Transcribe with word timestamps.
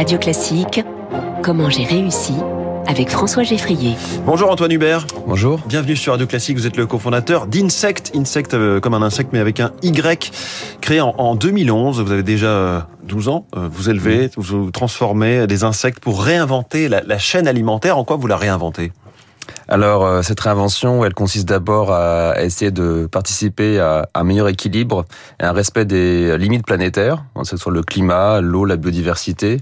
Radio 0.00 0.16
Classique, 0.16 0.82
Comment 1.42 1.68
j'ai 1.68 1.84
réussi 1.84 2.32
avec 2.86 3.10
François 3.10 3.42
Geffrier. 3.42 3.96
Bonjour 4.24 4.50
Antoine 4.50 4.72
Hubert. 4.72 5.06
Bonjour. 5.26 5.60
Bienvenue 5.68 5.94
sur 5.94 6.14
Radio 6.14 6.26
Classique. 6.26 6.56
Vous 6.56 6.66
êtes 6.66 6.78
le 6.78 6.86
cofondateur 6.86 7.46
d'Insect. 7.46 8.12
Insect 8.16 8.54
euh, 8.54 8.80
comme 8.80 8.94
un 8.94 9.02
insecte 9.02 9.28
mais 9.34 9.40
avec 9.40 9.60
un 9.60 9.72
Y. 9.82 10.32
Créé 10.80 11.02
en, 11.02 11.34
2011. 11.34 12.00
Vous 12.00 12.12
avez 12.12 12.22
déjà 12.22 12.88
12 13.02 13.28
ans. 13.28 13.44
Euh, 13.54 13.68
vous 13.70 13.90
élevez, 13.90 14.30
vous 14.38 14.70
transformez 14.70 15.46
des 15.46 15.64
insectes 15.64 16.00
pour 16.00 16.22
réinventer 16.22 16.88
la 16.88 17.18
chaîne 17.18 17.46
alimentaire. 17.46 17.98
En 17.98 18.04
quoi 18.04 18.16
vous 18.16 18.26
la 18.26 18.38
réinventez? 18.38 18.92
Alors 19.70 20.04
euh, 20.04 20.22
cette 20.22 20.40
réinvention, 20.40 21.04
elle 21.04 21.14
consiste 21.14 21.48
d'abord 21.48 21.92
à 21.92 22.42
essayer 22.42 22.72
de 22.72 23.06
participer 23.06 23.78
à 23.78 24.08
un 24.14 24.24
meilleur 24.24 24.48
équilibre 24.48 25.04
et 25.40 25.44
un 25.44 25.52
respect 25.52 25.84
des 25.84 26.36
limites 26.38 26.66
planétaires, 26.66 27.24
que 27.36 27.44
ce 27.44 27.56
soit 27.56 27.72
le 27.72 27.82
climat, 27.82 28.40
l'eau, 28.40 28.64
la 28.64 28.76
biodiversité 28.76 29.58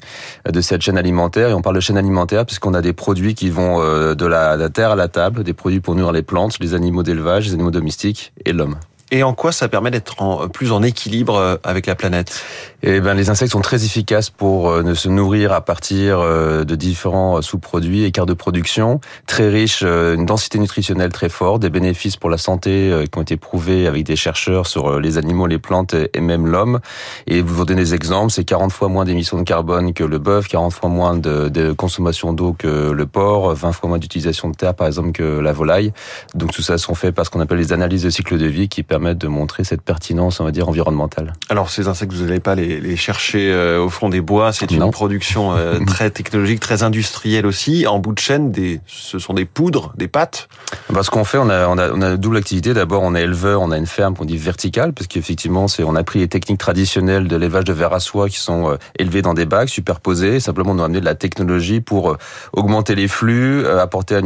euh, 0.47 0.51
de 0.51 0.63
cette 0.63 0.81
chaîne 0.81 0.97
alimentaire. 0.97 1.51
Et 1.51 1.53
on 1.53 1.61
parle 1.61 1.77
de 1.77 1.81
chaîne 1.81 1.99
alimentaire 1.99 2.47
puisqu'on 2.47 2.73
a 2.73 2.81
des 2.81 2.95
produits 2.95 3.35
qui 3.35 3.51
vont 3.51 3.83
euh, 3.83 4.15
de 4.15 4.25
la 4.25 4.71
terre 4.71 4.93
à 4.93 4.97
la 4.97 5.09
table, 5.09 5.45
des 5.45 5.53
produits 5.53 5.81
pour 5.81 5.95
nourrir 5.95 6.13
les 6.13 6.23
plantes, 6.23 6.59
les 6.59 6.73
animaux 6.73 7.03
d'élevage, 7.03 7.49
les 7.49 7.53
animaux 7.53 7.71
domestiques 7.71 8.33
et 8.47 8.55
l'homme. 8.55 8.77
Et 9.11 9.23
en 9.23 9.33
quoi 9.33 9.53
ça 9.53 9.69
permet 9.69 9.91
d'être 9.91 10.21
en, 10.21 10.49
plus 10.49 10.71
en 10.71 10.83
équilibre 10.83 11.37
euh, 11.37 11.57
avec 11.65 11.87
la 11.87 11.95
planète? 11.95 12.45
Eh 12.83 13.01
ben, 13.01 13.15
les 13.15 13.31
insectes 13.31 13.53
sont 13.53 13.63
très 13.63 13.85
efficaces 13.85 14.29
pour 14.29 14.69
euh, 14.69 14.95
se 14.95 15.09
nourrir 15.09 15.53
à 15.53 15.63
partir 15.63 16.21
euh, 16.21 16.65
de 16.65 16.75
différents 16.75 17.41
sous-produits, 17.41 18.05
écarts 18.05 18.27
de 18.27 18.35
production, 18.35 19.01
très 19.27 19.49
riches, 19.49 19.83
une 19.83 20.27
densité 20.27 20.59
nutritionnelle 20.59 21.11
très 21.11 21.31
forte, 21.31 21.63
des 21.63 21.71
bénéfices 21.71 22.17
pour 22.17 22.29
la 22.29 22.37
santé 22.37 23.05
qui 23.11 23.19
ont 23.19 23.23
été 23.23 23.37
prouvés 23.37 23.87
avec 23.87 24.05
des 24.05 24.17
chercheurs 24.17 24.67
sur 24.67 25.01
les 25.01 25.17
animaux, 25.17 25.47
les 25.47 25.59
plantes 25.59 25.95
et 25.95 26.21
même 26.21 26.47
l'homme. 26.47 26.81
Et 27.27 27.41
vous 27.41 27.55
vous 27.55 27.65
donnez 27.65 27.83
des 27.83 27.95
exemples, 27.95 28.33
c'est 28.33 28.45
40 28.45 28.73
fois 28.73 28.89
moins 28.89 29.05
d'émissions 29.05 29.39
de 29.39 29.43
carbone 29.43 29.95
que 29.95 30.05
le 30.05 30.19
bœuf, 30.19 30.49
40 30.49 30.73
fois 30.73 30.89
moins 30.89 31.17
de, 31.17 31.49
de 31.49 31.73
consommation 31.73 32.33
d'eau 32.33 32.55
que 32.57 32.91
le 32.91 33.07
porc, 33.07 33.55
20 33.55 33.73
fois 33.73 33.89
moins 33.89 33.99
d'utilisation 33.99 34.51
de 34.51 34.55
terre 34.55 34.75
par 34.75 34.87
exemple 34.87 35.13
que 35.13 35.41
la 35.41 35.53
volaille. 35.53 35.93
Donc 36.35 36.53
tout 36.53 36.63
ça 36.63 36.79
sont 36.79 36.95
faits 36.95 37.15
par 37.15 37.25
ce 37.25 37.31
qu'on 37.31 37.41
appelle 37.41 37.59
les 37.59 37.73
analyses 37.73 38.03
de 38.03 38.11
cycle 38.11 38.39
de 38.39 38.47
vie 38.47 38.69
qui 38.69 38.83
permettent 38.83 38.98
permettre 38.99 39.21
de 39.21 39.29
montrer 39.29 39.63
cette 39.63 39.83
pertinence, 39.83 40.41
on 40.41 40.45
va 40.45 40.51
dire, 40.51 40.69
environnementale. 40.69 41.35
Alors, 41.51 41.71
ces 41.71 41.87
insectes, 41.87 42.13
vous 42.13 42.25
n'allez 42.25 42.41
pas 42.41 42.57
les, 42.57 42.97
chercher 42.97 43.53
euh, 43.53 43.81
au 43.81 43.91
fond 43.91 44.09
des 44.09 44.21
bois. 44.21 44.53
C'est 44.53 44.73
une 44.73 44.91
production 44.91 45.53
euh, 45.57 45.79
très 45.87 46.11
technologique, 46.11 46.59
très 46.59 46.83
industrielle 46.83 47.47
aussi. 47.47 47.87
En 47.87 48.01
bout 48.01 48.13
de 48.13 48.19
chaîne, 48.19 48.51
des, 48.51 48.81
ce 48.89 49.21
sont 49.21 49.35
des 49.35 49.45
poudres, 49.45 49.93
des 49.97 50.09
pâtes. 50.09 50.49
Parce 50.93 51.11
qu'on 51.11 51.23
fait, 51.23 51.39
on 51.39 51.49
a, 51.49 51.69
on 51.69 51.79
a, 51.79 51.93
on 51.93 52.03
a 52.03 52.17
double 52.17 52.39
activité. 52.39 52.75
D'abord, 52.75 53.03
on 53.05 53.15
est 53.15 53.23
éleveur, 53.23 53.61
on 53.63 53.71
a 53.71 53.79
une 53.79 53.87
ferme 53.87 54.17
qu'on 54.17 54.25
dit 54.25 54.37
verticale, 54.37 54.93
parce 54.93 55.07
qu'effectivement, 55.07 55.67
on 55.79 55.95
a 55.95 56.03
pris 56.03 56.19
les 56.19 56.29
techniques 56.29 56.59
traditionnelles 56.59 57.29
de 57.29 57.37
l'élevage 57.37 57.65
de 57.65 57.73
verre 57.73 57.93
à 57.93 58.01
soie 58.01 58.29
qui 58.29 58.41
sont 58.41 58.71
euh, 58.71 58.77
élevés 58.99 59.23
dans 59.23 59.35
des 59.35 59.47
bacs 59.47 59.69
superposés. 59.69 60.41
Simplement, 60.41 60.73
on 60.73 60.81
a 60.81 60.87
amené 60.87 60.99
de 60.99 61.05
la 61.05 61.15
technologie 61.15 61.81
pour 61.81 62.17
augmenter 62.53 62.97
les 62.97 63.07
flux, 63.07 63.65
apporter 63.65 64.17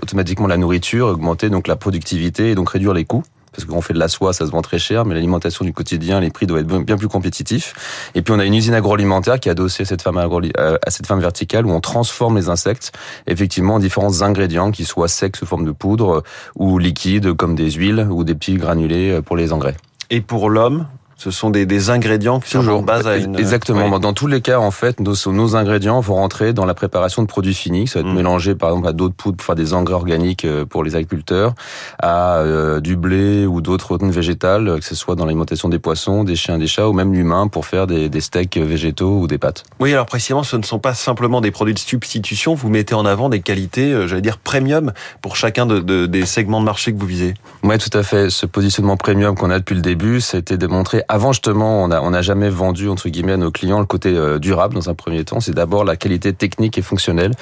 automatiquement 0.00 0.46
la 0.46 0.56
nourriture, 0.56 1.08
augmenter 1.08 1.50
donc 1.50 1.66
la 1.66 1.74
productivité 1.74 2.50
et 2.50 2.54
donc 2.54 2.70
réduire 2.70 2.94
les 2.94 3.04
coûts 3.04 3.24
parce 3.52 3.64
qu'on 3.64 3.80
fait 3.80 3.94
de 3.94 3.98
la 3.98 4.08
soie, 4.08 4.32
ça 4.32 4.46
se 4.46 4.50
vend 4.50 4.62
très 4.62 4.78
cher, 4.78 5.04
mais 5.04 5.14
l'alimentation 5.14 5.64
du 5.64 5.72
quotidien, 5.72 6.20
les 6.20 6.30
prix 6.30 6.46
doivent 6.46 6.62
être 6.62 6.84
bien 6.84 6.96
plus 6.96 7.08
compétitifs. 7.08 7.74
Et 8.14 8.22
puis 8.22 8.32
on 8.34 8.38
a 8.38 8.44
une 8.44 8.54
usine 8.54 8.74
agroalimentaire 8.74 9.40
qui 9.40 9.48
est 9.48 9.52
adossée 9.52 9.82
à 9.82 9.86
cette 9.86 10.02
ferme, 10.02 10.18
euh, 10.18 10.78
à 10.86 10.90
cette 10.90 11.06
ferme 11.06 11.20
verticale 11.20 11.66
où 11.66 11.70
on 11.70 11.80
transforme 11.80 12.36
les 12.36 12.48
insectes 12.48 12.92
effectivement 13.26 13.74
en 13.74 13.78
différents 13.78 14.22
ingrédients, 14.22 14.70
qui 14.70 14.84
soient 14.84 15.08
secs 15.08 15.36
sous 15.36 15.46
forme 15.46 15.64
de 15.64 15.72
poudre 15.72 16.18
euh, 16.18 16.22
ou 16.56 16.78
liquides 16.78 17.32
comme 17.34 17.54
des 17.54 17.70
huiles 17.72 18.06
ou 18.10 18.24
des 18.24 18.34
petits 18.34 18.54
granulés 18.54 19.10
euh, 19.10 19.22
pour 19.22 19.36
les 19.36 19.52
engrais. 19.52 19.76
Et 20.10 20.20
pour 20.20 20.50
l'homme, 20.50 20.86
ce 21.20 21.30
sont 21.30 21.50
des, 21.50 21.66
des 21.66 21.90
ingrédients 21.90 22.40
qui 22.40 22.52
sont 22.52 22.66
en 22.66 22.80
base 22.80 23.06
à 23.06 23.18
une... 23.18 23.38
Exactement. 23.38 23.98
Dans 23.98 24.14
tous 24.14 24.26
les 24.26 24.40
cas, 24.40 24.58
en 24.58 24.70
fait, 24.70 25.00
nos, 25.00 25.12
nos 25.26 25.54
ingrédients 25.54 26.00
vont 26.00 26.14
rentrer 26.14 26.54
dans 26.54 26.64
la 26.64 26.72
préparation 26.72 27.20
de 27.20 27.26
produits 27.26 27.52
finis. 27.52 27.86
Ça 27.86 27.98
va 27.98 28.06
être 28.06 28.12
mm. 28.12 28.16
mélangé, 28.16 28.54
par 28.54 28.70
exemple, 28.70 28.88
à 28.88 28.92
d'autres 28.94 29.14
poudres 29.14 29.36
pour 29.36 29.44
faire 29.44 29.54
des 29.54 29.74
engrais 29.74 29.96
organiques 29.96 30.46
euh, 30.46 30.64
pour 30.64 30.82
les 30.82 30.96
agriculteurs, 30.96 31.52
à 31.98 32.38
euh, 32.38 32.80
du 32.80 32.96
blé 32.96 33.44
ou 33.44 33.60
d'autres 33.60 33.84
protéines 33.84 34.10
végétales, 34.10 34.78
que 34.80 34.84
ce 34.84 34.94
soit 34.94 35.14
dans 35.14 35.26
l'alimentation 35.26 35.68
des 35.68 35.78
poissons, 35.78 36.24
des 36.24 36.36
chiens, 36.36 36.56
des 36.56 36.66
chats, 36.66 36.88
ou 36.88 36.94
même 36.94 37.12
l'humain 37.12 37.48
pour 37.48 37.66
faire 37.66 37.86
des, 37.86 38.08
des 38.08 38.20
steaks 38.22 38.56
végétaux 38.56 39.20
ou 39.20 39.26
des 39.26 39.36
pâtes. 39.36 39.64
Oui, 39.78 39.92
alors 39.92 40.06
précisément, 40.06 40.42
ce 40.42 40.56
ne 40.56 40.62
sont 40.62 40.78
pas 40.78 40.94
simplement 40.94 41.42
des 41.42 41.50
produits 41.50 41.74
de 41.74 41.78
substitution. 41.78 42.54
Vous 42.54 42.70
mettez 42.70 42.94
en 42.94 43.04
avant 43.04 43.28
des 43.28 43.40
qualités, 43.40 43.92
euh, 43.92 44.06
j'allais 44.06 44.22
dire, 44.22 44.38
premium 44.38 44.92
pour 45.20 45.36
chacun 45.36 45.66
de, 45.66 45.80
de, 45.80 46.06
des 46.06 46.24
segments 46.24 46.60
de 46.60 46.64
marché 46.64 46.94
que 46.94 46.98
vous 46.98 47.06
visez. 47.06 47.34
Oui, 47.62 47.76
tout 47.76 47.96
à 47.98 48.02
fait. 48.02 48.30
Ce 48.30 48.46
positionnement 48.46 48.96
premium 48.96 49.34
qu'on 49.34 49.50
a 49.50 49.58
depuis 49.58 49.74
le 49.74 49.82
début, 49.82 50.22
c'était 50.22 50.56
de 50.56 50.66
montrer 50.66 51.02
avant 51.10 51.32
justement, 51.32 51.82
on 51.82 51.88
n'a 51.88 52.00
on 52.04 52.12
a 52.12 52.22
jamais 52.22 52.48
vendu 52.48 52.88
entre 52.88 53.08
guillemets 53.08 53.32
à 53.32 53.36
nos 53.36 53.50
clients 53.50 53.80
le 53.80 53.86
côté 53.86 54.16
euh, 54.16 54.38
durable 54.38 54.74
dans 54.74 54.88
un 54.90 54.94
premier 54.94 55.24
temps. 55.24 55.40
C'est 55.40 55.52
d'abord 55.52 55.84
la 55.84 55.96
qualité 55.96 56.32
technique 56.32 56.78
et 56.78 56.82
fonctionnelle. 56.82 57.32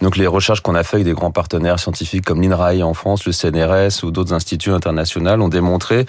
Donc 0.00 0.16
les 0.16 0.26
recherches 0.26 0.60
qu'on 0.60 0.74
a 0.74 0.82
fait 0.82 0.96
avec 0.96 1.06
des 1.06 1.12
grands 1.12 1.30
partenaires 1.30 1.78
scientifiques 1.78 2.24
comme 2.24 2.42
l'INRAE 2.42 2.82
en 2.82 2.94
France, 2.94 3.24
le 3.24 3.30
CNRS 3.30 4.04
ou 4.04 4.10
d'autres 4.10 4.32
instituts 4.32 4.72
internationaux 4.72 5.30
ont 5.40 5.48
démontré, 5.48 6.04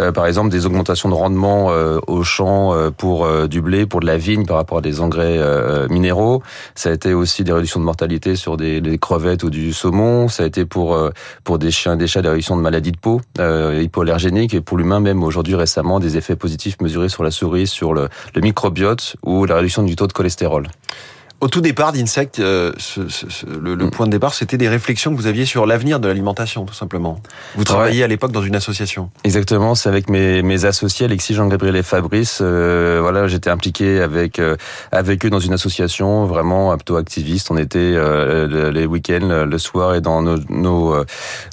euh, 0.00 0.10
par 0.10 0.26
exemple, 0.26 0.50
des 0.50 0.66
augmentations 0.66 1.08
de 1.08 1.14
rendement 1.14 1.68
euh, 1.70 2.00
au 2.08 2.24
champ 2.24 2.74
pour 2.96 3.28
du 3.46 3.62
blé, 3.62 3.86
pour 3.86 4.00
de 4.00 4.06
la 4.06 4.16
vigne 4.16 4.44
par 4.44 4.56
rapport 4.56 4.78
à 4.78 4.80
des 4.80 5.00
engrais 5.00 5.38
minéraux. 5.88 6.42
Ça 6.74 6.90
a 6.90 6.92
été 6.92 7.14
aussi 7.14 7.44
des 7.44 7.52
réductions 7.52 7.78
de 7.78 7.84
mortalité 7.84 8.34
sur 8.34 8.56
des, 8.56 8.80
des 8.80 8.98
crevettes 8.98 9.44
ou 9.44 9.50
du 9.50 9.72
saumon. 9.72 10.26
Ça 10.26 10.42
a 10.42 10.46
été 10.46 10.64
pour 10.64 10.98
pour 11.44 11.58
des 11.58 11.70
chiens, 11.70 11.96
des 11.96 12.08
chats, 12.08 12.22
des 12.22 12.28
réductions 12.28 12.56
de 12.56 12.62
maladies 12.62 12.92
de 12.92 12.98
peau 12.98 13.20
hypoallergéniques 13.38 14.54
et 14.54 14.60
pour 14.60 14.78
l'humain 14.78 15.00
même 15.00 15.22
aujourd'hui 15.22 15.54
récemment 15.54 16.00
des 16.00 16.16
effets 16.16 16.36
positifs 16.36 16.55
mesurés 16.80 17.08
sur 17.08 17.22
la 17.22 17.30
souris, 17.30 17.66
sur 17.66 17.94
le, 17.94 18.08
le 18.34 18.40
microbiote 18.40 19.16
ou 19.22 19.44
la 19.44 19.56
réduction 19.56 19.82
du 19.82 19.96
taux 19.96 20.06
de 20.06 20.12
cholestérol. 20.12 20.68
Au 21.46 21.48
tout 21.48 21.60
départ 21.60 21.92
d'Insect, 21.92 22.40
euh, 22.40 22.72
le, 23.46 23.76
mm. 23.76 23.90
point 23.92 24.06
de 24.06 24.10
départ, 24.10 24.34
c'était 24.34 24.56
des 24.56 24.68
réflexions 24.68 25.12
que 25.12 25.16
vous 25.16 25.28
aviez 25.28 25.44
sur 25.44 25.64
l'avenir 25.64 26.00
de 26.00 26.08
l'alimentation, 26.08 26.64
tout 26.64 26.74
simplement. 26.74 27.20
Vous 27.54 27.62
travailliez 27.62 28.02
à 28.02 28.08
l'époque 28.08 28.32
dans 28.32 28.42
une 28.42 28.56
association. 28.56 29.10
Exactement, 29.22 29.76
c'est 29.76 29.88
avec 29.88 30.10
mes, 30.10 30.42
mes 30.42 30.64
associés 30.64 31.06
Alexis, 31.06 31.34
Jean-Gabriel 31.34 31.76
et 31.76 31.84
Fabrice. 31.84 32.40
Euh, 32.42 32.98
voilà, 33.00 33.28
j'étais 33.28 33.48
impliqué 33.48 34.00
avec 34.00 34.40
euh, 34.40 34.56
avec 34.90 35.24
eux 35.24 35.30
dans 35.30 35.38
une 35.38 35.52
association 35.52 36.26
vraiment 36.26 36.76
plutôt 36.76 36.96
activiste. 36.96 37.48
On 37.52 37.56
était 37.58 37.94
les 37.96 38.86
week-ends, 38.86 39.46
le 39.48 39.58
soir 39.58 39.94
et 39.94 40.00
dans 40.00 40.22
nos 40.22 40.38
nos, 40.48 40.96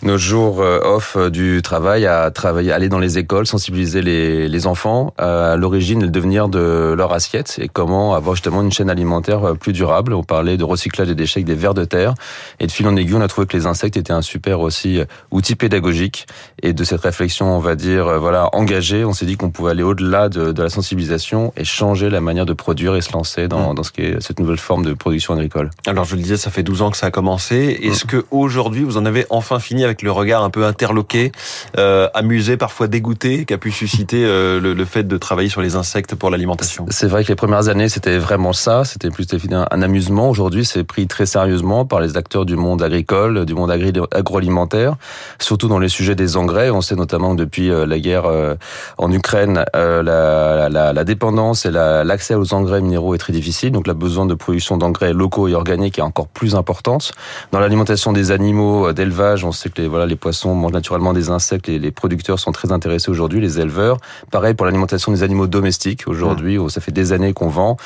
nos 0.01 0.17
jours 0.17 0.57
off 0.57 1.17
du 1.29 1.61
travail 1.61 2.07
à 2.07 2.31
travailler, 2.31 2.71
aller 2.71 2.89
dans 2.89 2.97
les 2.97 3.19
écoles, 3.19 3.45
sensibiliser 3.45 4.01
les, 4.01 4.49
les 4.49 4.65
enfants 4.65 5.13
à 5.19 5.55
l'origine 5.55 6.01
et 6.01 6.05
le 6.05 6.09
devenir 6.09 6.47
de 6.49 6.95
leur 6.97 7.13
assiette 7.13 7.59
et 7.61 7.67
comment 7.67 8.15
avoir 8.15 8.35
justement 8.35 8.63
une 8.63 8.71
chaîne 8.71 8.89
alimentaire 8.89 9.53
plus 9.59 9.71
durable. 9.71 9.82
On 9.83 10.23
parlait 10.23 10.57
de 10.57 10.63
recyclage 10.63 11.07
des 11.07 11.15
déchets 11.15 11.39
avec 11.39 11.45
des 11.45 11.55
vers 11.55 11.73
de 11.73 11.85
terre. 11.85 12.13
Et 12.59 12.67
de 12.67 12.71
fil 12.71 12.87
en 12.87 12.95
aiguille, 12.95 13.15
on 13.15 13.21
a 13.21 13.27
trouvé 13.27 13.47
que 13.47 13.55
les 13.55 13.65
insectes 13.65 13.97
étaient 13.97 14.13
un 14.13 14.21
super 14.21 14.59
aussi 14.59 14.99
euh, 14.99 15.05
outil 15.31 15.55
pédagogique. 15.55 16.25
Et 16.61 16.73
de 16.73 16.83
cette 16.83 17.01
réflexion, 17.01 17.55
on 17.55 17.59
va 17.59 17.75
dire, 17.75 18.07
euh, 18.07 18.19
voilà, 18.19 18.49
engagée, 18.53 19.05
on 19.05 19.13
s'est 19.13 19.25
dit 19.25 19.37
qu'on 19.37 19.51
pouvait 19.51 19.71
aller 19.71 19.83
au-delà 19.83 20.29
de, 20.29 20.51
de, 20.51 20.63
la 20.63 20.69
sensibilisation 20.69 21.53
et 21.57 21.63
changer 21.63 22.09
la 22.09 22.21
manière 22.21 22.45
de 22.45 22.53
produire 22.53 22.95
et 22.95 23.01
se 23.01 23.11
lancer 23.13 23.47
dans, 23.47 23.71
mmh. 23.71 23.75
dans 23.75 23.83
ce 23.83 23.91
qui 23.91 24.01
est 24.01 24.21
cette 24.21 24.39
nouvelle 24.39 24.57
forme 24.57 24.85
de 24.85 24.93
production 24.93 25.33
agricole. 25.33 25.69
Alors, 25.87 26.05
je 26.05 26.15
le 26.15 26.21
disais, 26.21 26.37
ça 26.37 26.51
fait 26.51 26.63
12 26.63 26.81
ans 26.81 26.91
que 26.91 26.97
ça 26.97 27.07
a 27.07 27.11
commencé. 27.11 27.79
Est-ce 27.81 28.05
mmh. 28.05 28.09
que 28.09 28.25
aujourd'hui, 28.31 28.83
vous 28.83 28.97
en 28.97 29.05
avez 29.05 29.25
enfin 29.29 29.59
fini 29.59 29.83
avec 29.83 30.01
le 30.01 30.11
regard 30.11 30.43
un 30.43 30.49
peu 30.49 30.65
interloqué, 30.65 31.31
euh, 31.77 32.07
amusé, 32.13 32.57
parfois 32.57 32.87
dégoûté, 32.87 33.45
qu'a 33.45 33.57
pu 33.57 33.71
susciter 33.71 34.23
euh, 34.25 34.59
le, 34.59 34.73
le, 34.73 34.85
fait 34.85 35.03
de 35.03 35.17
travailler 35.17 35.49
sur 35.49 35.61
les 35.61 35.75
insectes 35.75 36.15
pour 36.15 36.29
l'alimentation? 36.29 36.85
C'est 36.89 37.07
vrai 37.07 37.23
que 37.23 37.29
les 37.29 37.35
premières 37.35 37.69
années, 37.69 37.89
c'était 37.89 38.17
vraiment 38.17 38.53
ça. 38.53 38.85
C'était 38.85 39.09
plus 39.09 39.27
évidemment 39.33 39.62
un, 39.71 39.81
amusement. 39.81 40.29
Aujourd'hui, 40.29 40.65
c'est 40.65 40.83
pris 40.83 41.07
très 41.07 41.25
sérieusement 41.25 41.85
par 41.85 41.99
les 41.99 42.17
acteurs 42.17 42.45
du 42.45 42.55
monde 42.55 42.81
agricole, 42.81 43.45
du 43.45 43.53
monde 43.53 43.71
agroalimentaire, 44.11 44.95
surtout 45.39 45.67
dans 45.67 45.79
les 45.79 45.89
sujets 45.89 46.15
des 46.15 46.37
engrais. 46.37 46.69
On 46.69 46.81
sait 46.81 46.95
notamment 46.95 47.35
que 47.35 47.41
depuis 47.41 47.69
euh, 47.69 47.85
la 47.85 47.99
guerre 47.99 48.25
euh, 48.25 48.55
en 48.97 49.11
Ukraine, 49.11 49.65
euh, 49.75 50.03
la, 50.03 51.03
dépendance 51.03 51.65
et 51.65 51.71
l'accès 51.71 52.35
aux 52.35 52.53
engrais 52.53 52.81
minéraux 52.81 53.13
est 53.13 53.17
très 53.17 53.33
difficile. 53.33 53.71
Donc, 53.71 53.87
la 53.87 53.93
besoin 53.93 54.25
de 54.25 54.33
production 54.33 54.77
d'engrais 54.77 55.13
locaux 55.13 55.47
et 55.47 55.53
organiques 55.53 55.99
est 55.99 56.03
encore 56.03 56.27
plus 56.27 56.55
importante. 56.55 57.11
Dans 57.51 57.59
l'alimentation 57.59 58.13
des 58.13 58.31
animaux 58.31 58.93
d'élevage, 58.93 59.43
on 59.43 59.51
sait 59.51 59.69
que 59.69 59.81
les, 59.81 59.87
voilà, 59.87 60.05
les 60.05 60.15
poissons 60.15 60.55
mangent 60.55 60.71
naturellement 60.71 61.13
des 61.13 61.29
insectes. 61.29 61.67
Les, 61.67 61.79
les 61.79 61.91
producteurs 61.91 62.39
sont 62.39 62.51
très 62.51 62.71
intéressés 62.71 63.11
aujourd'hui, 63.11 63.41
les 63.41 63.59
éleveurs. 63.59 63.97
Pareil 64.31 64.53
pour 64.53 64.65
l'alimentation 64.65 65.11
des 65.11 65.23
animaux 65.23 65.47
domestiques. 65.47 66.07
Aujourd'hui, 66.07 66.57
mmh. 66.57 66.69
ça 66.69 66.79
fait 66.79 66.91
des 66.91 67.11
années 67.11 67.33
qu'on 67.33 67.49
vend 67.49 67.77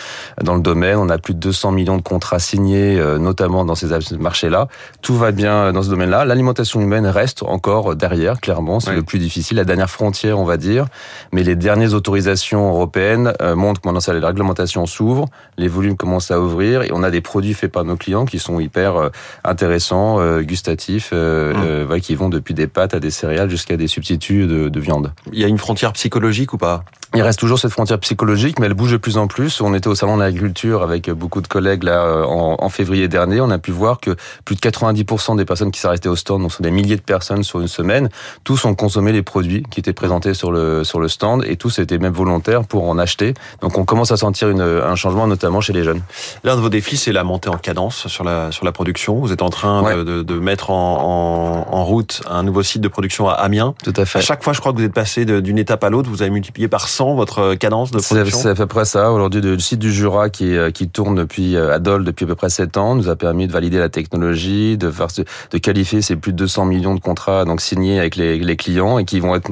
dans 0.44 0.56
le 0.56 0.62
domaine. 0.62 0.98
On 0.98 1.10
a 1.10 1.18
plus 1.18 1.34
de 1.34 1.40
200 1.40 1.67
millions 1.72 1.98
de 1.98 2.02
contrats 2.02 2.40
signés, 2.40 3.00
euh, 3.00 3.18
notamment 3.18 3.66
dans 3.66 3.76
ces 3.76 3.88
marchés-là. 4.18 4.68
Tout 5.02 5.16
va 5.16 5.32
bien 5.32 5.72
dans 5.72 5.84
ce 5.84 5.90
domaine-là. 5.90 6.26
L'alimentation 6.26 6.82
humaine 6.82 7.06
reste 7.06 7.44
encore 7.44 7.96
derrière, 7.96 8.40
clairement. 8.40 8.80
C'est 8.80 8.94
le 8.94 9.04
plus 9.04 9.20
difficile, 9.20 9.58
la 9.58 9.66
dernière 9.66 9.90
frontière, 9.90 10.40
on 10.40 10.46
va 10.46 10.58
dire. 10.58 10.86
Mais 11.32 11.44
les 11.44 11.56
dernières 11.56 11.94
autorisations 11.94 12.70
européennes 12.70 13.34
euh, 13.42 13.56
montrent 13.56 13.82
que 13.82 13.88
maintenant, 13.88 14.00
ça, 14.00 14.14
la 14.14 14.28
réglementation 14.28 14.86
s'ouvre, 14.86 15.26
les 15.58 15.68
volumes 15.68 15.98
commencent 15.98 16.32
à 16.32 16.40
ouvrir 16.40 16.84
et 16.84 16.92
on 16.94 17.04
a 17.04 17.12
des 17.12 17.22
produits 17.22 17.54
faits 17.54 17.72
par 17.72 17.84
nos 17.84 17.98
clients 17.98 18.26
qui 18.26 18.40
sont 18.40 18.60
hyper 18.60 18.96
euh, 18.96 19.10
intéressants, 19.44 20.20
gustatifs, 20.42 21.12
mmh. 21.12 22.00
qui 22.02 22.16
vont 22.16 22.30
depuis 22.30 22.54
des 22.54 22.68
pâtes 22.68 22.94
à 22.94 23.00
des 23.00 23.12
céréales 23.12 23.50
jusqu'à 23.50 23.78
des 23.78 23.88
substituts 23.88 24.48
de, 24.48 24.70
de 24.70 24.80
viande. 24.80 25.12
Il 25.32 25.40
y 25.40 25.44
a 25.44 25.48
une 25.48 25.58
frontière 25.58 25.94
psychologique 25.94 26.54
ou 26.54 26.58
pas? 26.58 26.84
Il 27.16 27.22
reste 27.22 27.40
toujours 27.40 27.58
cette 27.58 27.72
frontière 27.72 28.00
psychologique, 28.00 28.60
mais 28.60 28.66
elle 28.66 28.74
bouge 28.74 28.92
de 28.92 28.98
plus 28.98 29.18
en 29.18 29.28
plus. 29.28 29.62
On 29.62 29.74
était 29.74 29.88
au 29.88 29.96
salon 29.96 30.18
de 30.18 30.24
l'agriculture 30.24 30.84
avec 30.84 31.10
beaucoup 31.10 31.42
de 31.42 31.48
collègues 31.58 31.84
là 31.84 32.28
en, 32.28 32.58
en, 32.60 32.70
février 32.70 33.08
dernier, 33.08 33.42
on 33.42 33.50
a 33.50 33.58
pu 33.58 33.72
voir 33.72 34.00
que 34.00 34.16
plus 34.46 34.56
de 34.56 34.62
90% 34.62 35.38
des 35.38 35.46
personnes 35.46 35.72
qui 35.72 35.80
sont 35.80 35.90
restées 35.90 36.08
au 36.08 36.16
stand, 36.16 36.44
donc 36.44 36.52
sont 36.52 36.62
des 36.62 36.70
milliers 36.70 36.96
de 36.96 37.02
personnes 37.02 37.44
sur 37.44 37.60
une 37.60 37.68
semaine, 37.68 38.10
tous 38.44 38.64
ont 38.66 38.76
consommé 38.76 39.12
les 39.12 39.24
produits 39.24 39.64
qui 39.72 39.80
étaient 39.80 39.98
présentés 40.04 40.36
sur 40.36 40.52
le 40.52 40.84
sur 40.84 41.00
le 41.00 41.08
stand 41.08 41.44
et 41.48 41.56
tous 41.56 41.80
étaient 41.80 41.98
même 41.98 42.14
volontaires 42.14 42.64
pour 42.64 42.88
en 42.88 43.00
acheter. 43.00 43.34
Donc 43.62 43.80
on 43.80 43.86
commence 43.86 44.12
à 44.12 44.18
sentir 44.18 44.50
une, 44.50 44.62
un 44.62 44.96
changement, 44.96 45.26
notamment 45.26 45.62
chez 45.62 45.74
les 45.74 45.84
jeunes. 45.84 46.02
L'un 46.44 46.56
de 46.56 46.62
vos 46.62 46.70
défis, 46.70 46.98
c'est 46.98 47.12
la 47.12 47.24
montée 47.24 47.50
en 47.50 47.58
cadence 47.58 48.08
sur 48.08 48.24
la 48.24 48.52
sur 48.52 48.66
la 48.66 48.72
production. 48.72 49.16
Vous 49.16 49.32
êtes 49.32 49.42
en 49.42 49.50
train 49.50 49.96
de, 49.96 50.04
de, 50.04 50.22
de, 50.22 50.40
mettre 50.40 50.70
en, 50.70 51.66
en, 51.72 51.76
en, 51.76 51.84
route 51.84 52.22
un 52.30 52.44
nouveau 52.44 52.62
site 52.62 52.82
de 52.82 52.88
production 52.88 53.28
à 53.30 53.34
Amiens. 53.34 53.74
Tout 53.84 53.94
à 53.96 54.06
fait. 54.06 54.20
À 54.20 54.22
chaque 54.22 54.44
fois, 54.44 54.54
je 54.54 54.60
crois 54.60 54.74
que 54.74 54.78
vous 54.78 54.84
êtes 54.84 54.94
passé 54.94 55.26
d'une 55.26 55.58
étape 55.58 55.84
à 55.84 55.90
l'autre. 55.90 56.10
Vous 56.10 56.22
avez 56.22 56.32
multiplié 56.32 56.68
par 56.68 56.88
100 56.88 57.16
votre 57.16 57.56
cadence 57.56 57.90
de 57.90 58.00
production. 58.00 58.40
C'est 58.40 58.50
à 58.50 58.56
peu 58.56 58.68
près 58.68 58.86
ça. 58.86 59.12
Aujourd'hui, 59.12 59.42
le 59.42 59.58
site 59.60 59.80
du 59.80 59.92
Jura 59.92 60.30
qui 60.30 60.56
qui 60.74 60.90
tourne 60.90 61.16
depuis 61.16 61.47
à 61.56 61.80
Dole 61.80 62.04
depuis 62.04 62.26
à 62.26 62.28
peu 62.28 62.36
près 62.36 62.50
7 62.50 62.78
ans 62.78 62.96
nous 62.96 63.10
a 63.10 63.16
permis 63.16 63.48
de 63.48 63.54
valider 63.54 63.78
la 63.78 63.90
technologie, 63.90 64.78
de 64.78 64.92
faire 64.92 65.08
de 65.52 65.58
qualifier 65.58 66.02
ces 66.02 66.16
plus 66.16 66.34
de 66.34 66.38
200 66.38 66.66
millions 66.66 66.96
de 66.96 67.00
contrats 67.00 67.46
donc 67.46 67.62
signés 67.62 68.00
avec 68.00 68.16
les, 68.16 68.40
les 68.40 68.56
clients 68.56 68.98
et 69.00 69.06
qui 69.06 69.20
vont 69.20 69.36
être 69.36 69.50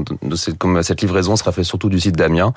comme 0.57 0.81
cette 0.83 1.01
livraison 1.01 1.35
sera 1.35 1.51
faite 1.51 1.65
surtout 1.65 1.89
du 1.89 1.99
site 1.99 2.15
d'Amiens. 2.15 2.53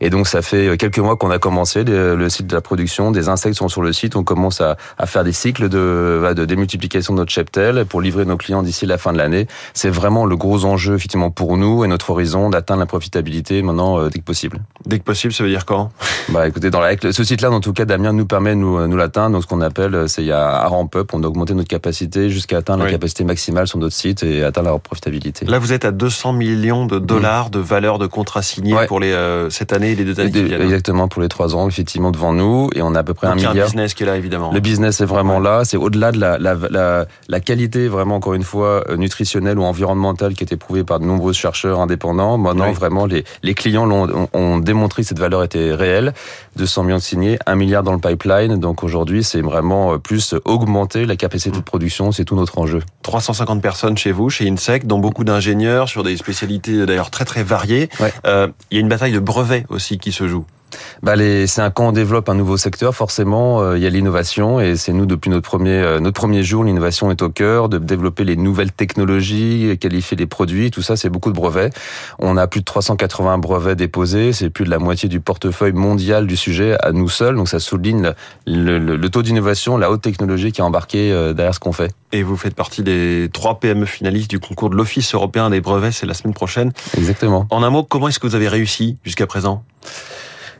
Et 0.00 0.10
donc 0.10 0.26
ça 0.26 0.42
fait 0.42 0.76
quelques 0.76 0.98
mois 0.98 1.16
qu'on 1.16 1.30
a 1.30 1.38
commencé 1.38 1.84
le, 1.84 2.28
site 2.28 2.46
de 2.46 2.54
la 2.54 2.60
production. 2.60 3.10
Des 3.10 3.28
insectes 3.28 3.56
sont 3.56 3.68
sur 3.68 3.82
le 3.82 3.92
site. 3.92 4.16
On 4.16 4.24
commence 4.24 4.60
à, 4.60 4.76
à 4.98 5.06
faire 5.06 5.24
des 5.24 5.32
cycles 5.32 5.68
de, 5.68 6.32
de 6.34 6.44
démultiplication 6.44 7.14
de 7.14 7.18
notre 7.18 7.32
cheptel 7.32 7.84
pour 7.86 8.00
livrer 8.00 8.24
nos 8.24 8.36
clients 8.36 8.62
d'ici 8.62 8.86
la 8.86 8.98
fin 8.98 9.12
de 9.12 9.18
l'année. 9.18 9.46
C'est 9.74 9.90
vraiment 9.90 10.26
le 10.26 10.36
gros 10.36 10.64
enjeu 10.64 10.94
effectivement 10.94 11.30
pour 11.30 11.56
nous 11.56 11.84
et 11.84 11.88
notre 11.88 12.10
horizon 12.10 12.50
d'atteindre 12.50 12.80
la 12.80 12.86
profitabilité 12.86 13.62
maintenant 13.62 14.00
euh, 14.00 14.08
dès 14.08 14.20
que 14.20 14.24
possible. 14.24 14.60
Dès 14.86 14.98
que 14.98 15.04
possible, 15.04 15.32
ça 15.32 15.44
veut 15.44 15.50
dire 15.50 15.66
quand? 15.66 15.90
Bah 16.28 16.46
écoutez, 16.46 16.70
dans 16.70 16.80
la, 16.80 16.94
ce 16.98 17.24
site-là, 17.24 17.50
en 17.50 17.60
tout 17.60 17.72
cas, 17.72 17.84
Damien 17.84 18.12
nous 18.12 18.26
permet 18.26 18.54
nous 18.54 18.77
nous 18.86 18.96
l'atteindre. 18.96 19.32
Donc 19.32 19.42
ce 19.42 19.46
qu'on 19.46 19.60
appelle, 19.60 20.08
c'est 20.08 20.22
il 20.22 20.28
y 20.28 20.32
a 20.32 20.64
un 20.64 20.66
ramp 20.66 20.90
up. 20.94 21.10
On 21.12 21.22
a 21.22 21.26
augmenté 21.26 21.54
notre 21.54 21.68
capacité 21.68 22.30
jusqu'à 22.30 22.58
atteindre 22.58 22.80
oui. 22.80 22.86
la 22.86 22.92
capacité 22.92 23.24
maximale 23.24 23.66
sur 23.66 23.78
notre 23.78 23.94
site 23.94 24.22
et 24.22 24.42
atteindre 24.42 24.70
la 24.70 24.78
profitabilité. 24.78 25.46
Là, 25.46 25.58
vous 25.58 25.72
êtes 25.72 25.84
à 25.84 25.90
200 25.90 26.32
millions 26.32 26.86
de 26.86 26.98
dollars 26.98 27.48
mmh. 27.48 27.50
de 27.50 27.58
valeur 27.58 27.98
de 27.98 28.06
contrats 28.06 28.42
signés 28.42 28.74
ouais. 28.74 28.86
pour 28.86 29.00
les 29.00 29.12
euh, 29.12 29.50
cette 29.50 29.72
année 29.72 29.92
et 29.92 29.94
les 29.94 30.04
deux 30.04 30.20
années 30.20 30.30
qui 30.30 30.42
viennent. 30.44 30.62
Exactement 30.62 31.08
pour 31.08 31.22
les 31.22 31.28
trois 31.28 31.56
ans, 31.56 31.68
effectivement 31.68 32.10
devant 32.10 32.32
nous, 32.32 32.70
et 32.74 32.82
on 32.82 32.94
a 32.94 33.00
à 33.00 33.04
peu 33.04 33.14
près 33.14 33.28
Donc 33.28 33.36
un 33.36 33.38
il 33.38 33.42
y 33.42 33.46
a 33.46 33.50
milliard. 33.50 33.66
un 33.66 33.68
business 33.68 33.94
qui 33.94 34.02
est 34.02 34.06
là 34.06 34.16
évidemment. 34.16 34.52
Le 34.52 34.60
business 34.60 35.00
est 35.00 35.04
vraiment 35.06 35.40
là. 35.40 35.64
C'est 35.64 35.76
au-delà 35.76 36.12
de 36.12 36.20
la, 36.20 36.38
la, 36.38 36.56
la, 36.70 37.06
la, 37.28 37.40
qualité 37.40 37.88
vraiment 37.88 38.16
encore 38.16 38.34
une 38.34 38.42
fois 38.42 38.84
euh, 38.88 38.96
nutritionnelle 38.96 39.58
ou 39.58 39.64
environnementale 39.64 40.34
qui 40.34 40.44
est 40.44 40.52
éprouvée 40.52 40.84
par 40.84 41.00
de 41.00 41.04
nombreux 41.04 41.32
chercheurs 41.32 41.80
indépendants. 41.80 42.38
Maintenant, 42.38 42.68
oui. 42.68 42.74
vraiment, 42.74 43.06
les, 43.06 43.24
les 43.42 43.54
clients 43.54 43.90
ont, 43.90 44.28
ont, 44.32 44.58
démontré 44.58 45.02
que 45.02 45.08
cette 45.08 45.18
valeur 45.18 45.42
était 45.42 45.72
réelle. 45.72 46.12
200 46.56 46.82
millions 46.84 46.96
de 46.96 47.02
signés, 47.02 47.38
1 47.46 47.54
milliard 47.54 47.82
dans 47.82 47.92
le 47.92 47.98
pipeline. 47.98 48.56
Donc 48.56 48.67
aujourd'hui, 48.82 49.24
c'est 49.24 49.40
vraiment 49.40 49.94
euh, 49.94 49.98
plus 49.98 50.34
augmenter 50.44 51.06
la 51.06 51.16
capacité 51.16 51.56
de 51.56 51.62
production. 51.62 52.12
C'est 52.12 52.24
tout 52.24 52.36
notre 52.36 52.58
enjeu. 52.58 52.80
350 53.02 53.62
personnes 53.62 53.96
chez 53.96 54.12
vous, 54.12 54.30
chez 54.30 54.48
Insect, 54.48 54.86
dont 54.86 54.98
beaucoup 54.98 55.24
d'ingénieurs 55.24 55.88
sur 55.88 56.02
des 56.02 56.16
spécialités 56.16 56.86
d'ailleurs 56.86 57.10
très 57.10 57.24
très 57.24 57.42
variées. 57.42 57.88
Ouais. 58.00 58.12
Euh, 58.26 58.48
il 58.70 58.76
y 58.76 58.78
a 58.78 58.80
une 58.80 58.88
bataille 58.88 59.12
de 59.12 59.18
brevets 59.18 59.64
aussi 59.68 59.98
qui 59.98 60.12
se 60.12 60.28
joue. 60.28 60.44
Bah 61.02 61.16
les, 61.16 61.46
c'est 61.46 61.60
un 61.60 61.70
quand 61.70 61.88
on 61.88 61.92
développe 61.92 62.28
un 62.28 62.34
nouveau 62.34 62.56
secteur, 62.56 62.94
forcément, 62.94 63.60
euh, 63.60 63.76
il 63.76 63.82
y 63.82 63.86
a 63.86 63.90
l'innovation 63.90 64.60
et 64.60 64.76
c'est 64.76 64.92
nous 64.92 65.06
depuis 65.06 65.30
notre 65.30 65.48
premier 65.48 65.78
euh, 65.78 66.00
notre 66.00 66.20
premier 66.20 66.42
jour, 66.42 66.64
l'innovation 66.64 67.10
est 67.10 67.22
au 67.22 67.30
cœur, 67.30 67.68
de 67.68 67.78
développer 67.78 68.24
les 68.24 68.36
nouvelles 68.36 68.72
technologies, 68.72 69.76
qualifier 69.80 70.16
les 70.16 70.26
produits, 70.26 70.70
tout 70.70 70.82
ça, 70.82 70.96
c'est 70.96 71.08
beaucoup 71.08 71.30
de 71.30 71.36
brevets. 71.36 71.72
On 72.18 72.36
a 72.36 72.46
plus 72.46 72.60
de 72.60 72.64
380 72.64 73.38
brevets 73.38 73.76
déposés, 73.76 74.32
c'est 74.32 74.50
plus 74.50 74.64
de 74.64 74.70
la 74.70 74.78
moitié 74.78 75.08
du 75.08 75.20
portefeuille 75.20 75.72
mondial 75.72 76.26
du 76.26 76.36
sujet 76.36 76.76
à 76.82 76.92
nous 76.92 77.08
seuls, 77.08 77.36
donc 77.36 77.48
ça 77.48 77.60
souligne 77.60 78.12
le, 78.46 78.78
le, 78.78 78.96
le 78.96 79.08
taux 79.08 79.22
d'innovation, 79.22 79.76
la 79.76 79.90
haute 79.90 80.02
technologie 80.02 80.52
qui 80.52 80.60
est 80.60 80.64
embarquée 80.64 81.12
euh, 81.12 81.32
derrière 81.32 81.54
ce 81.54 81.60
qu'on 81.60 81.72
fait. 81.72 81.92
Et 82.12 82.22
vous 82.22 82.36
faites 82.36 82.54
partie 82.54 82.82
des 82.82 83.28
trois 83.32 83.60
PME 83.60 83.86
finalistes 83.86 84.30
du 84.30 84.40
concours 84.40 84.70
de 84.70 84.76
l'Office 84.76 85.14
européen 85.14 85.50
des 85.50 85.60
brevets, 85.60 85.92
c'est 85.92 86.06
la 86.06 86.14
semaine 86.14 86.34
prochaine. 86.34 86.72
Exactement. 86.96 87.46
En 87.50 87.62
un 87.62 87.70
mot, 87.70 87.84
comment 87.84 88.08
est-ce 88.08 88.18
que 88.18 88.26
vous 88.26 88.34
avez 88.34 88.48
réussi 88.48 88.96
jusqu'à 89.04 89.26
présent? 89.26 89.62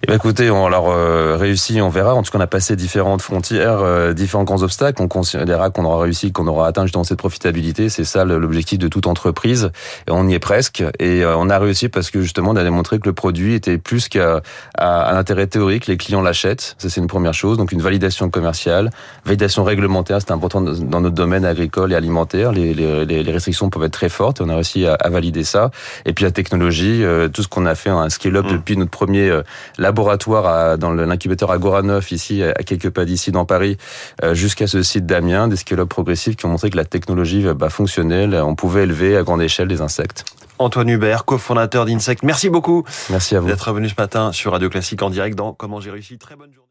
Eh 0.00 0.06
bien, 0.06 0.14
écoutez, 0.14 0.48
on 0.48 0.68
leur 0.68 0.88
euh, 0.88 1.36
réussi, 1.36 1.80
on 1.80 1.88
verra. 1.88 2.14
En 2.14 2.22
tout 2.22 2.30
cas, 2.30 2.38
on 2.38 2.40
a 2.40 2.46
passé 2.46 2.76
différentes 2.76 3.20
frontières, 3.20 3.80
euh, 3.80 4.12
différents 4.12 4.44
grands 4.44 4.62
obstacles. 4.62 5.02
On 5.02 5.08
considérera 5.08 5.70
qu'on 5.70 5.84
aura 5.84 6.02
réussi, 6.02 6.30
qu'on 6.30 6.46
aura 6.46 6.68
atteint 6.68 6.84
justement 6.84 7.02
cette 7.02 7.18
profitabilité. 7.18 7.88
C'est 7.88 8.04
ça 8.04 8.24
l'objectif 8.24 8.78
de 8.78 8.86
toute 8.86 9.08
entreprise. 9.08 9.72
Et 10.06 10.12
on 10.12 10.28
y 10.28 10.34
est 10.34 10.38
presque. 10.38 10.84
Et 11.00 11.24
euh, 11.24 11.36
on 11.36 11.50
a 11.50 11.58
réussi 11.58 11.88
parce 11.88 12.12
que 12.12 12.22
justement, 12.22 12.50
on 12.50 12.56
a 12.56 12.62
démontré 12.62 13.00
que 13.00 13.08
le 13.08 13.12
produit 13.12 13.54
était 13.54 13.76
plus 13.76 14.08
qu'à 14.08 14.40
un 14.78 15.16
intérêt 15.16 15.48
théorique. 15.48 15.88
Les 15.88 15.96
clients 15.96 16.22
l'achètent. 16.22 16.76
Ça, 16.78 16.88
c'est 16.88 17.00
une 17.00 17.08
première 17.08 17.34
chose. 17.34 17.58
Donc, 17.58 17.72
une 17.72 17.82
validation 17.82 18.30
commerciale, 18.30 18.90
validation 19.24 19.64
réglementaire. 19.64 20.20
C'est 20.20 20.30
important 20.30 20.60
dans 20.60 21.00
notre 21.00 21.16
domaine 21.16 21.44
agricole 21.44 21.92
et 21.92 21.96
alimentaire. 21.96 22.52
Les, 22.52 22.72
les, 22.72 23.04
les, 23.04 23.32
restrictions 23.32 23.68
peuvent 23.68 23.82
être 23.82 23.92
très 23.92 24.08
fortes. 24.08 24.40
Et 24.40 24.44
on 24.44 24.48
a 24.48 24.54
réussi 24.54 24.86
à, 24.86 24.94
à 24.94 25.10
valider 25.10 25.42
ça. 25.42 25.72
Et 26.04 26.12
puis 26.12 26.24
la 26.24 26.30
technologie, 26.30 27.02
euh, 27.02 27.26
tout 27.26 27.42
ce 27.42 27.48
qu'on 27.48 27.66
a 27.66 27.74
fait, 27.74 27.90
un 27.90 28.08
scale-up 28.10 28.46
mmh. 28.46 28.52
depuis 28.52 28.76
notre 28.76 28.92
premier 28.92 29.28
euh, 29.28 29.42
laboratoire 29.88 30.46
à, 30.46 30.76
dans 30.76 30.92
l'incubateur 30.92 31.50
Agora 31.50 31.80
9 31.82 32.12
ici 32.12 32.42
à 32.42 32.62
quelques 32.62 32.90
pas 32.90 33.06
d'ici 33.06 33.32
dans 33.32 33.46
Paris 33.46 33.78
euh, 34.22 34.34
jusqu'à 34.34 34.66
ce 34.66 34.82
site 34.82 35.06
d'Amiens, 35.06 35.48
des 35.48 35.56
scale-up 35.56 35.88
progressifs 35.88 36.36
qui 36.36 36.44
ont 36.44 36.50
montré 36.50 36.68
que 36.68 36.76
la 36.76 36.84
technologie 36.84 37.46
bah, 37.56 37.70
fonctionnait, 37.70 38.26
on 38.40 38.54
pouvait 38.54 38.82
élever 38.82 39.16
à 39.16 39.22
grande 39.22 39.40
échelle 39.40 39.68
des 39.68 39.80
insectes. 39.80 40.24
Antoine 40.58 40.88
Hubert, 40.88 41.24
cofondateur 41.24 41.86
d'Insect, 41.86 42.22
merci 42.22 42.50
beaucoup 42.50 42.84
merci 43.10 43.36
à 43.36 43.40
vous 43.40 43.46
d'être 43.46 43.72
venu 43.72 43.88
ce 43.88 43.94
matin 43.96 44.32
sur 44.32 44.52
Radio 44.52 44.68
Classique 44.68 45.02
en 45.02 45.10
direct 45.10 45.36
dans 45.36 45.52
Comment 45.52 45.80
j'ai 45.80 45.90
réussi. 45.90 46.18
Très 46.18 46.36
bonne 46.36 46.52
journée. 46.52 46.66